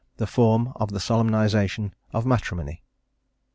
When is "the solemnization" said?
0.91-1.93